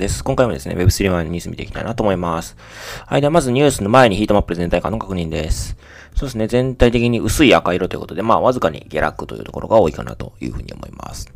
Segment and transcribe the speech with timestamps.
[0.00, 0.24] です。
[0.24, 2.56] 今回もですね、Web3 のニュース見ていきたいなと思います。
[3.06, 3.20] はい。
[3.20, 5.76] では、まずニュースの前にヒートマップ全体感の確認です。
[6.16, 11.32] そうですね、全体的に薄い赤色ということで、まあ、わずかに下落というところが多いかなというふうに思います。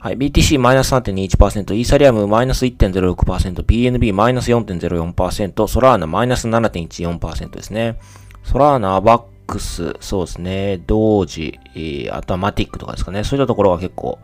[0.00, 0.16] はい。
[0.16, 7.98] BTC マイナス3.21%、イーサリアムマイナス1.06%、BNB マイナス4.04%、ソラーナマイナス7.14%ですね。
[8.44, 14.18] ソラーナ、バックス、そうですね、同時、えー、あとはマティックとかですかね、そういったところは結構、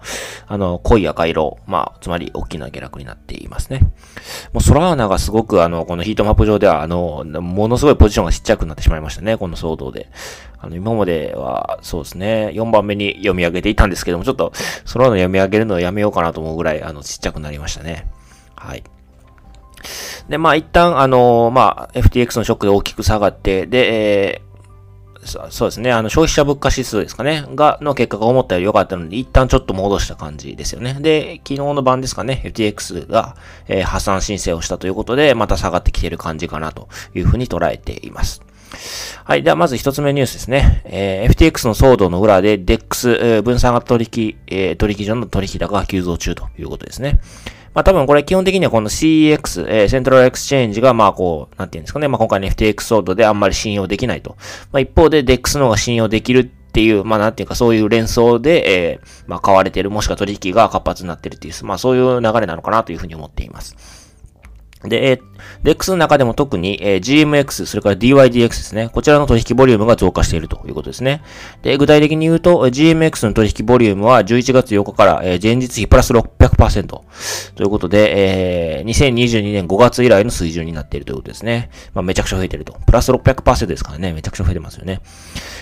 [0.46, 3.80] あの、濃い赤色、まあ、つまり大きな下落になっていますね。
[4.52, 10.08] もうソラーナがすごく、あの、このヒートマップ上では、あの、ものすごいポジションがちっちゃくなってしまいましたね、この騒動で。
[10.58, 14.52] あの、今までは、そうですね、4番目に読み上げていたんですけども、ちょっと、
[14.84, 18.08] ソラーナ読み上げるのをやめようかなと思うぐらい、あの、ちっちゃくなりましたね。
[18.56, 18.82] はい。
[20.28, 24.49] で、まあ、一旦、あの、まあ、FTX のショックで大きく下がって、で、えー
[25.24, 25.92] そうですね。
[25.92, 27.44] あの、消費者物価指数ですかね。
[27.54, 30.96] が、の結果が思ったより良かったので、一旦ちょっと戻した感じですよね。
[31.00, 33.36] で、昨日の晩ですかね、FTX が、
[33.68, 38.42] えー、破産申請をしたということで、また下がってきている感じかなというふうに捉えています。
[39.24, 39.42] はい。
[39.42, 40.82] では、まず一つ目ニュースですね。
[40.86, 47.20] えー、FTX の騒動の裏で DEX、えー、分散型取引、えー、取引所の取引高が急増中ということですね。
[47.74, 54.36] まあ多分これ基本的にはこの CEX、えー、 Central Exchange がまあこう、なんていうんですかね、まあ今回の FTX ソードであんまり信用できないと。
[54.72, 63.99] まあ一方で DEX の方が信用できるっていう、まあなんていうかそういう連想で、えー、まあ買われてる、もしくは取引が活発になってるっていう、まあそういう流れなのかなというふうに思っています。
[64.84, 65.20] で、えー、
[65.62, 68.88] DEX の中でも特に、えー、GMX、それから DYDX ですね。
[68.88, 71.22] こちらの取引ボリュームが増加しているということですね。
[71.62, 77.04] で、具体的に言うと、GMX の取引ボリュームは11月8日から、えー、前日比プラス600%と
[77.58, 81.70] いうことで、えー、2022年5月以来の水準になっているということですね。
[81.92, 82.78] まあ、めちゃくちゃ増えてると。
[82.86, 84.14] プラス600%ですからね。
[84.14, 85.02] めちゃくちゃ増えてますよね。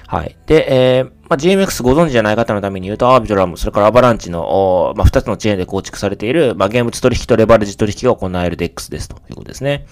[0.06, 0.36] はい。
[0.46, 9.86] で、えー、まあ、GMX ご存知じゃない方のために言うと、アービトラム、それからアバランチの、まあ、2つのチェーンで構築されている、まあ、現物取引とレバレッジ取引が行える DEX ですということですね。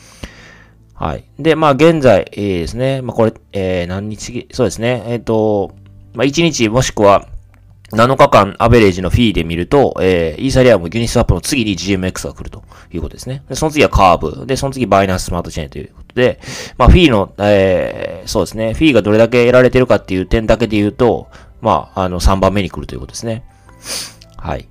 [0.95, 1.25] はい。
[1.39, 5.75] で、まあ、現在、えー、ですね、まあ、これ、えー、何日、そうですね、えっ、ー、と、
[6.15, 7.29] まあ、1日もしくは、
[7.93, 13.45] 7日間アベレージのフィーで見ると、えー、イーサリアム、ユニスワップの次に GMX が来るということですね。
[13.49, 14.47] で、その次はカーブ。
[14.47, 16.41] で、その次バイナンススマートチェーンというで、
[16.79, 21.29] まあ、フィーの、えー、そうですね、フィーがどれだけ得られてるかっていう点だけで言うと、
[21.61, 23.45] まあ、あの、3番目に来るということですね。
[24.37, 24.67] はい。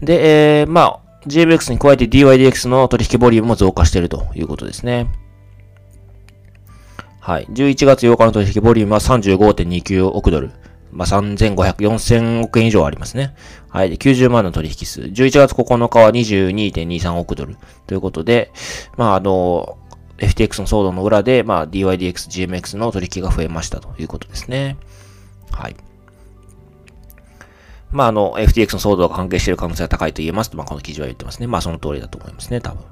[0.00, 5.08] で、えー、まあ、GMX に加えて DYDX の取引ボリュームも増加しているということですね。
[7.20, 7.46] はい。
[7.46, 10.52] 11月8日の取引ボリュームは35.29億ドル。
[10.92, 13.34] まあ、3500、4000億円以上ありますね。
[13.68, 13.90] はい。
[13.90, 15.00] で、90万の取引数。
[15.00, 17.56] 11月9日は22.23億ドル。
[17.88, 18.52] ということで、
[18.96, 19.76] まあ、あの、
[20.18, 24.76] FTX の騒動の裏で、まあ、DYDX、GMX の取引が増えましたということですね。
[25.50, 25.76] はい。
[27.90, 31.46] まあ、あの、FTX の騒動が関係している可能性が高いと言えますと、まあ、この記事は言ってますね。
[31.46, 32.82] まあ、その通りだと思いますね、多分。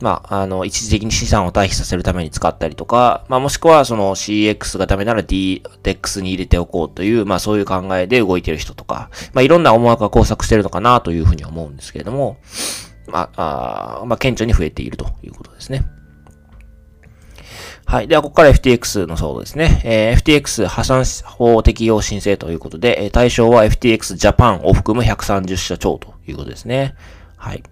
[0.00, 12.36] まあ、あの、一時的に資産を退避させるために使ったりとか、まあ、もしくはその CX がダメなら DX に入れておこうという、まあ、そういう考えで動いている人とか、まあ、いろんな思惑が工作しているのかなというふうに思うんですけれども、
[13.08, 15.84] まあ、あまあ、顕著に増えているということですね。
[17.84, 18.08] はい。
[18.08, 19.80] では、ここから FTX の騒動ですね。
[19.84, 26.94] えー、FTX 破産法適用申請ということで、対象は FTX Japan を含む130社超ということですね。
[27.36, 27.62] はい。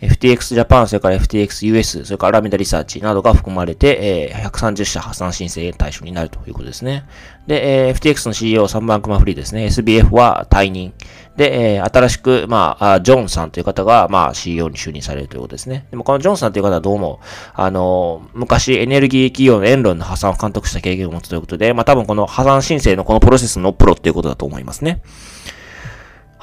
[0.00, 7.06] FTX Japan、それから FTX US、それからラミダリサーチなどが含まれて、えー、130社破産申請対象になるということですね。
[7.46, 9.66] で、えー、FTX の CEO、サンバンクマフリーですね。
[9.66, 10.92] SBF は退任。
[11.36, 15.86] で、えー、新しく、まあ、ジョンさんという方が、まあ、CEO に就任されるということですね。
[15.90, 17.20] でも、このジョンさんという方はどうも、
[17.54, 25.02] あの、昔エネルギー企業のエンロンの破産を監督した経験を持つということで、まあ、多分この破産申請のこのプロセスのプロっていうことだと思いますね。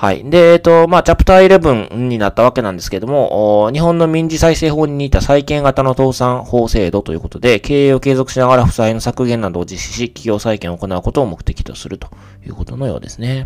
[0.01, 0.28] はい。
[0.28, 12.09] で、えっ、と、まあ、チャプター11になったわけなんですけども、日本の民事再生法に似た債権型の倒産法制度ということで、経営を継続しながら負債の削減などを実施し、企業再建を行うことを目的とすると
[12.44, 13.45] いうことのようですね。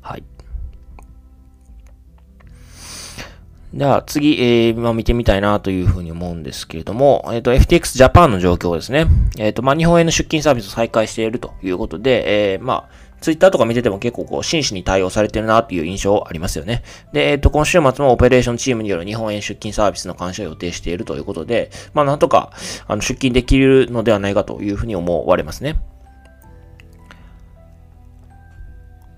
[0.00, 0.24] はい。
[3.72, 9.06] では次、えー、まあ、見てみたいなというふうに思うんですけれども、えっ、ー、と、FTX Japan の状況ですね。
[9.38, 16.82] えっ、ー、と、まあ、日本への出勤サービスを再開しているということで、えー、まあ、ツイッターとか見てても結構こう、真摯に対応されてるなっていう印象ありますよね。
[17.14, 22.52] で、えっ、と、今週末もオペレーションチームによる日本円出勤サービスの監視を予定しているということで、まあ、なんとか、
[22.86, 25.76] あの、出勤できるのではないかというふうに思われますね。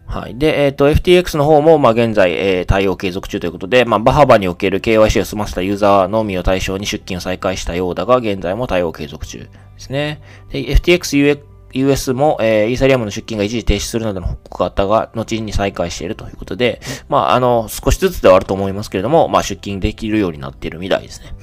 [0.07, 0.39] はい。
[0.39, 9.49] で、えっ、ー、と、FTX の方も、まあ、現在、えー、対応継続中ということで、まあ、バハバにおける KYC を済ませたユーザーのみを対象に出勤を再開したようだが、現在も対応継続中で
[9.79, 10.21] すね。
[10.53, 11.17] で、FTX
[11.73, 21.35] US も、えー、イーサリアムの出金が一時停止するなどの報告があったが、後に再開しているということで、まあ、あの、少しずつではあると思いますけれども、まあ、出金できるようになっているみたいですね。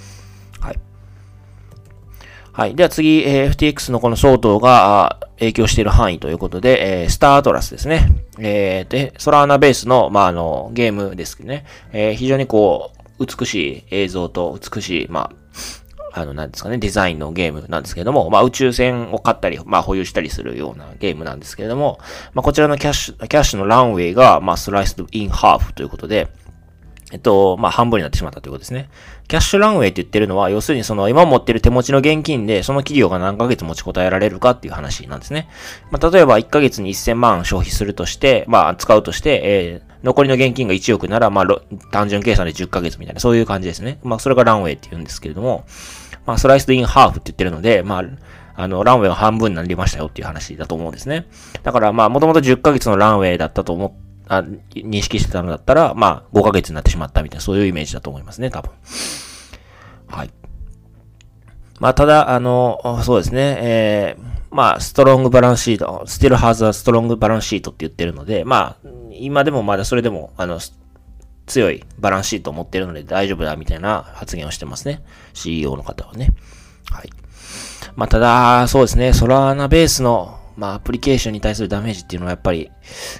[0.59, 0.79] はい。
[2.51, 2.75] はい。
[2.75, 8.07] では次、えー、FTX のこの騒動が影響している範囲ということで、えー、スターアトラスですね。
[8.39, 11.65] えー、で、ソラーナベースの、まあ、あの、ゲームですけどね。
[11.91, 15.42] えー、非常にこう、美しい映像と美しい、まあ、
[16.15, 21.99] あの、なんですかね、デザインのゲームなんですけれども、まあ、宇宙船を買ったり、まあ、保有したりするようなゲームなんですけれども、
[22.33, 26.27] まあ、こちらのキャッシュ、キャッシュのランウェイが、まあ、スライスドインハーフということで、
[27.11, 28.89] えっと、まあ、半分になってしまったということですね。
[29.27, 35.47] キャッシュランウェイって言ってるのは、要するにその今持ってる手持ちの現金で、その企業が何ヶ月持ちこたえられるかっていう話なんですね。
[35.91, 41.45] まあ、例えば1ヶ月に1000万消費するとして、まあ、使うとして、えー、残りの現金が1億なら、まあ、
[41.91, 43.99] 単純計算で10ヶ月みたいな、そういう感じですね。
[44.03, 45.65] まあ、それがランウェイって言うんですけれども、
[46.25, 48.03] まあ、スライスインハーフって言ってるので、まあ、
[48.55, 51.27] あの、ランウェイが半分になりましたよっていう話だと思うんですね。
[51.63, 53.91] だから、まあ、もともと10ヶ月のランウェイだったと思っ
[54.27, 54.43] あ
[54.73, 58.71] 認識してたのだったら、まあ、5ヶ月になってしまったみたいな、そういうイメージだと思いますね、多分。
[60.07, 60.31] はい。
[61.79, 70.59] まあ、ただ、あの、そうですね、えー、まあ、ストロングバランスシート、still has a strong バランスシートって言ってるので、まあ、今でもまだそれでも、あの、
[71.45, 75.03] 強いバランスシートを持ってるので大丈夫だみたいな発言をしてますね。
[75.33, 76.29] CEO の方はね。
[76.91, 77.09] はい。
[77.95, 82.69] まあ、ただ、そうですね、ソラーナベースの、まあ、アプリケーションに対するダメージっていうのはやっぱり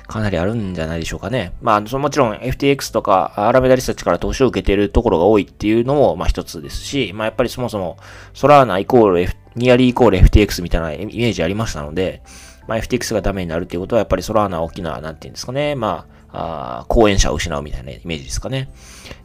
[0.08, 1.54] かなりあるんじゃないでしょうかね。
[1.62, 7.98] まあ、そもちろん FTX とかアラメダリスたちから投資を受けているところが多いっていうのも、まあ一つですし、まあやっぱりそもそも
[8.34, 12.22] ソラーナイコール、F、ニアリーイコール FTX みたいなイメージありましたので、
[12.68, 18.70] まあ FTX がダメになるっていうことはやっぱりソラーナ大きな、なんていうんですかね、まあ、あ講演者を失うみたいなイメージですかね。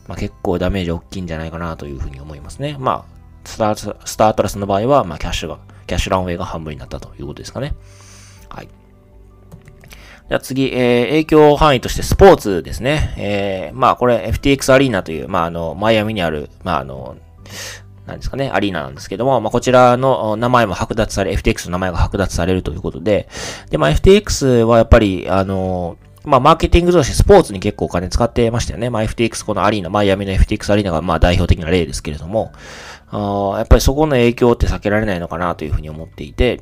[0.06, 2.76] まあ結構ダメージ大きいんじゃないかなというふうに思いますね。
[2.78, 7.74] まあ、スタースタートラスの場合は、まあキャッシュが、キャッシュランウェイが半分になったということですかね。
[8.50, 8.68] はい。
[10.28, 13.14] じゃあ次、えー、影響範囲としてスポーツですね。
[13.16, 17.16] えー、まあこれ FTX アリーナという、まああの、マイアミにある、まああの、
[18.08, 23.28] なんですかね、アリーナなんですけども、まあ、こちらの名前も剥奪され、FTX の名前が剥奪されるということで、
[23.68, 28.90] で、まあ、FTX はやっぱり、あの、まあ、マーケティング同士、スポーツに結構お金使ってましたよね。
[28.90, 32.52] まあ、FTX、このアリーナ、マイアミの FTX アリーナが、まあ、代表的な例ですけれども、
[33.10, 36.60] あやっぱりそこの影響って避けられないのかなというふうに思っていて、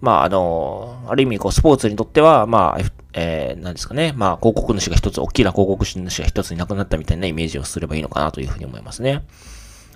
[0.00, 2.82] まあ、あの、ある意味、こう、スポーツにとっては、まあ、
[3.12, 4.14] えー、なんですかね。
[4.16, 9.22] まあ、広告主が一つ、大きな広告主が一ついなくなったみたいなイメージをすればいいのかなというふうに思いますね。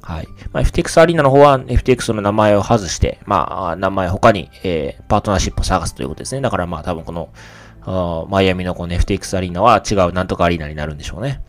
[0.03, 0.29] はい。
[0.53, 6.43] まあ、FTX アリーナの方は FTX の名前を外して、まあ、名前他に、えー、パートナーシップを探すということですね。
[6.43, 7.31] だからまあ多分この、
[7.87, 11.43] あマイアミのこの FTX アリーナは違うなんとかアリーナになるんでしょうね。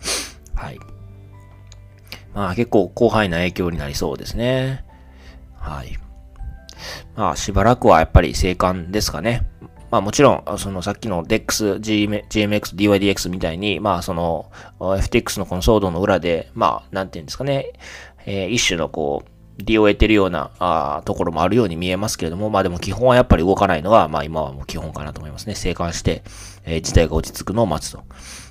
[0.56, 0.80] はい。
[2.34, 4.86] まあ結構広範囲な影響になりそうですね。
[5.56, 5.98] はい。
[7.16, 9.48] まあしばらくはやっぱり生還ですかね。
[9.90, 17.72] まあもちろん、そのさっきの DEX、GMX、DYDX みたいに、まあその FTX のこの騒動の裏で、まあなんていうんですかね、
[18.26, 25.56] えー、一種のこう、利を得てるようなあところもあるように見えますけれども、まあでも基本はやっぱり動かないのが、まあ今はもう基本かなと思いますね。
[25.56, 26.24] 生還して、
[26.64, 27.98] えー、事態が落ち着くのを待つと。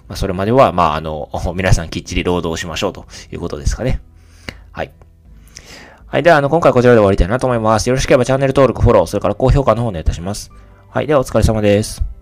[0.08, 4.00] まあそれまでは、まああの、 皆さんきっちり労働しましょうということですかね。
[4.72, 4.90] はい。
[6.06, 6.22] はい。
[6.22, 7.88] では、あの、今回こちらで終わりたいなと思います。
[7.88, 10.50] よろしければチャンネル登録、フォロー、それから高評価の方お願いいたします。
[10.90, 11.06] はい。
[11.06, 12.15] では、お疲れ様です。